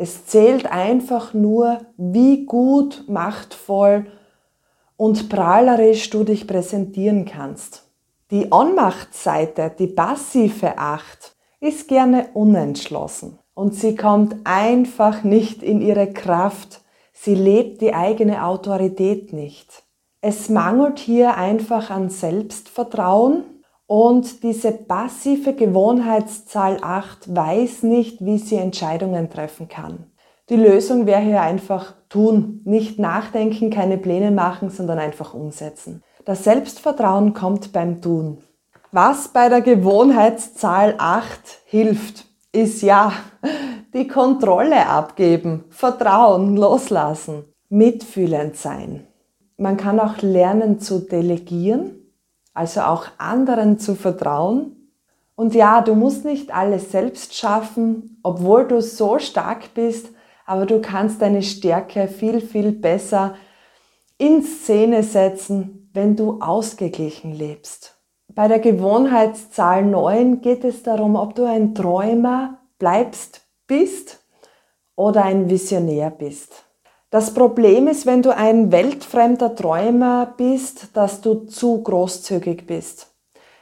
Es 0.00 0.26
zählt 0.26 0.70
einfach 0.70 1.34
nur, 1.34 1.80
wie 1.96 2.46
gut, 2.46 3.02
machtvoll 3.08 4.06
und 4.96 5.28
prahlerisch 5.28 6.08
du 6.10 6.22
dich 6.22 6.46
präsentieren 6.46 7.24
kannst. 7.24 7.90
Die 8.30 8.46
Ohnmachtsseite, 8.52 9.72
die 9.76 9.88
passive 9.88 10.78
Acht, 10.78 11.34
ist 11.58 11.88
gerne 11.88 12.28
unentschlossen 12.34 13.40
und 13.54 13.74
sie 13.74 13.96
kommt 13.96 14.36
einfach 14.44 15.24
nicht 15.24 15.64
in 15.64 15.80
ihre 15.80 16.12
Kraft. 16.12 16.80
Sie 17.12 17.34
lebt 17.34 17.80
die 17.80 17.92
eigene 17.92 18.44
Autorität 18.44 19.32
nicht. 19.32 19.82
Es 20.20 20.48
mangelt 20.48 21.00
hier 21.00 21.36
einfach 21.36 21.90
an 21.90 22.08
Selbstvertrauen 22.08 23.57
und 23.88 24.42
diese 24.42 24.70
passive 24.70 25.54
Gewohnheitszahl 25.54 26.76
8 26.82 27.34
weiß 27.34 27.84
nicht, 27.84 28.22
wie 28.22 28.36
sie 28.36 28.56
Entscheidungen 28.56 29.30
treffen 29.30 29.66
kann. 29.66 30.10
Die 30.50 30.56
Lösung 30.56 31.06
wäre 31.06 31.22
hier 31.22 31.40
einfach 31.40 31.94
tun, 32.10 32.60
nicht 32.64 32.98
nachdenken, 32.98 33.70
keine 33.70 33.96
Pläne 33.96 34.30
machen, 34.30 34.68
sondern 34.68 34.98
einfach 34.98 35.32
umsetzen. 35.32 36.02
Das 36.26 36.44
Selbstvertrauen 36.44 37.32
kommt 37.32 37.72
beim 37.72 38.02
Tun. 38.02 38.42
Was 38.92 39.28
bei 39.28 39.48
der 39.48 39.62
Gewohnheitszahl 39.62 40.94
8 40.98 41.26
hilft, 41.64 42.26
ist 42.52 42.82
ja 42.82 43.12
die 43.94 44.06
Kontrolle 44.06 44.86
abgeben, 44.86 45.64
Vertrauen, 45.70 46.58
loslassen, 46.58 47.44
mitfühlend 47.70 48.56
sein. 48.56 49.06
Man 49.56 49.78
kann 49.78 49.98
auch 49.98 50.20
lernen 50.20 50.78
zu 50.78 50.98
delegieren, 50.98 51.97
also 52.58 52.80
auch 52.80 53.06
anderen 53.18 53.78
zu 53.78 53.94
vertrauen. 53.94 54.90
Und 55.36 55.54
ja, 55.54 55.80
du 55.80 55.94
musst 55.94 56.24
nicht 56.24 56.52
alles 56.52 56.90
selbst 56.90 57.36
schaffen, 57.36 58.18
obwohl 58.24 58.66
du 58.66 58.82
so 58.82 59.20
stark 59.20 59.74
bist, 59.74 60.10
aber 60.44 60.66
du 60.66 60.80
kannst 60.80 61.22
deine 61.22 61.42
Stärke 61.42 62.08
viel, 62.08 62.40
viel 62.40 62.72
besser 62.72 63.36
in 64.18 64.42
Szene 64.42 65.04
setzen, 65.04 65.88
wenn 65.92 66.16
du 66.16 66.40
ausgeglichen 66.40 67.32
lebst. 67.32 67.96
Bei 68.34 68.48
der 68.48 68.58
Gewohnheitszahl 68.58 69.84
9 69.84 70.40
geht 70.40 70.64
es 70.64 70.82
darum, 70.82 71.14
ob 71.14 71.36
du 71.36 71.44
ein 71.44 71.76
Träumer 71.76 72.58
bleibst, 72.80 73.42
bist 73.68 74.24
oder 74.96 75.24
ein 75.24 75.48
Visionär 75.48 76.10
bist. 76.10 76.67
Das 77.10 77.32
Problem 77.32 77.88
ist, 77.88 78.04
wenn 78.04 78.20
du 78.20 78.36
ein 78.36 78.70
weltfremder 78.70 79.54
Träumer 79.54 80.34
bist, 80.36 80.88
dass 80.92 81.22
du 81.22 81.46
zu 81.46 81.82
großzügig 81.82 82.66
bist. 82.66 83.06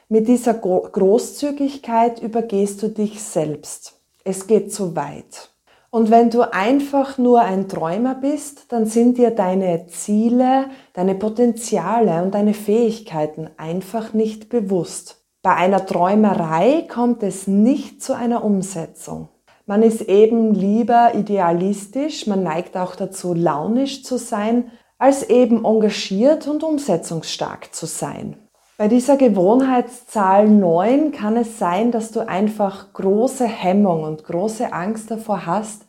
Mit 0.09 0.27
dieser 0.27 0.53
Großzügigkeit 0.53 2.21
übergehst 2.21 2.83
du 2.83 2.89
dich 2.89 3.23
selbst. 3.23 4.01
Es 4.25 4.47
geht 4.47 4.73
zu 4.73 4.97
weit. 4.97 5.51
Und 5.89 6.11
wenn 6.11 6.29
du 6.29 6.41
einfach 6.41 7.17
nur 7.17 7.39
ein 7.39 7.69
Träumer 7.69 8.15
bist, 8.15 8.65
dann 8.73 8.85
sind 8.85 9.17
dir 9.17 9.31
deine 9.31 9.87
Ziele, 9.87 10.65
deine 10.91 11.15
Potenziale 11.15 12.21
und 12.23 12.35
deine 12.35 12.53
Fähigkeiten 12.53 13.49
einfach 13.55 14.11
nicht 14.11 14.49
bewusst. 14.49 15.23
Bei 15.41 15.55
einer 15.55 15.85
Träumerei 15.85 16.85
kommt 16.93 17.23
es 17.23 17.47
nicht 17.47 18.03
zu 18.03 18.13
einer 18.13 18.43
Umsetzung. 18.43 19.29
Man 19.69 19.83
ist 19.83 20.03
eben 20.03 20.53
lieber 20.53 21.13
idealistisch, 21.13 22.25
man 22.25 22.41
neigt 22.41 22.77
auch 22.77 22.95
dazu, 22.95 23.33
launisch 23.33 24.01
zu 24.01 24.17
sein, 24.17 24.71
als 24.97 25.29
eben 25.29 25.65
engagiert 25.65 26.47
und 26.47 26.63
umsetzungsstark 26.63 27.75
zu 27.75 27.85
sein. 27.85 28.37
Bei 28.77 28.87
dieser 28.87 29.17
Gewohnheitszahl 29.17 30.47
9 30.47 31.11
kann 31.11 31.35
es 31.35 31.59
sein, 31.59 31.91
dass 31.91 32.11
du 32.11 32.25
einfach 32.25 32.93
große 32.93 33.45
Hemmung 33.45 34.03
und 34.03 34.23
große 34.23 34.71
Angst 34.71 35.11
davor 35.11 35.45
hast, 35.45 35.85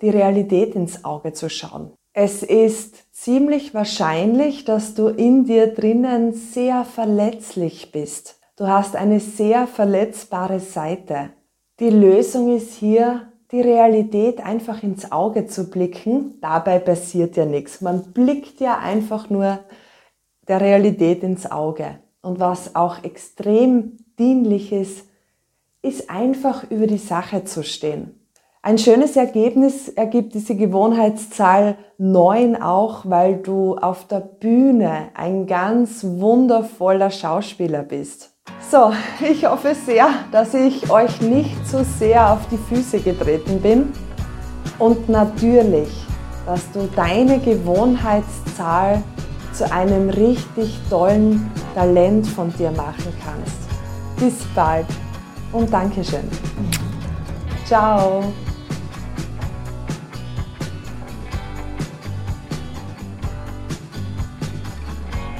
die 0.00 0.10
Realität 0.10 0.74
ins 0.74 1.04
Auge 1.04 1.32
zu 1.32 1.48
schauen. 1.48 1.92
Es 2.12 2.42
ist 2.42 3.14
ziemlich 3.14 3.74
wahrscheinlich, 3.74 4.64
dass 4.64 4.94
du 4.94 5.06
in 5.06 5.44
dir 5.44 5.72
drinnen 5.72 6.32
sehr 6.32 6.84
verletzlich 6.84 7.92
bist. 7.92 8.40
Du 8.56 8.66
hast 8.66 8.96
eine 8.96 9.20
sehr 9.20 9.68
verletzbare 9.68 10.58
Seite. 10.58 11.30
Die 11.80 11.88
Lösung 11.88 12.54
ist 12.54 12.74
hier, 12.74 13.22
die 13.52 13.62
Realität 13.62 14.44
einfach 14.44 14.82
ins 14.82 15.10
Auge 15.10 15.46
zu 15.46 15.70
blicken. 15.70 16.38
Dabei 16.42 16.78
passiert 16.78 17.38
ja 17.38 17.46
nichts. 17.46 17.80
Man 17.80 18.12
blickt 18.12 18.60
ja 18.60 18.78
einfach 18.78 19.30
nur 19.30 19.60
der 20.46 20.60
Realität 20.60 21.22
ins 21.22 21.50
Auge. 21.50 21.98
Und 22.20 22.38
was 22.38 22.76
auch 22.76 23.02
extrem 23.02 23.96
dienlich 24.18 24.72
ist, 24.72 25.06
ist 25.80 26.10
einfach 26.10 26.70
über 26.70 26.86
die 26.86 26.98
Sache 26.98 27.44
zu 27.44 27.64
stehen. 27.64 28.28
Ein 28.60 28.76
schönes 28.76 29.16
Ergebnis 29.16 29.88
ergibt 29.88 30.34
diese 30.34 30.54
Gewohnheitszahl 30.54 31.78
9 31.96 32.60
auch, 32.60 33.06
weil 33.06 33.38
du 33.38 33.76
auf 33.76 34.06
der 34.06 34.20
Bühne 34.20 35.08
ein 35.14 35.46
ganz 35.46 36.04
wundervoller 36.04 37.10
Schauspieler 37.10 37.82
bist. 37.84 38.29
So, 38.70 38.92
ich 39.20 39.44
hoffe 39.46 39.74
sehr, 39.74 40.08
dass 40.30 40.54
ich 40.54 40.88
euch 40.90 41.20
nicht 41.20 41.66
zu 41.66 41.82
sehr 41.82 42.32
auf 42.32 42.46
die 42.52 42.56
Füße 42.56 43.00
getreten 43.00 43.60
bin 43.60 43.92
und 44.78 45.08
natürlich, 45.08 45.88
dass 46.46 46.70
du 46.70 46.88
deine 46.94 47.40
Gewohnheitszahl 47.40 49.02
zu 49.52 49.70
einem 49.72 50.08
richtig 50.10 50.78
tollen 50.88 51.50
Talent 51.74 52.28
von 52.28 52.54
dir 52.56 52.70
machen 52.70 53.12
kannst. 53.24 53.58
Bis 54.20 54.46
bald 54.54 54.86
und 55.52 55.72
Dankeschön. 55.72 56.28
Ciao. 57.66 58.22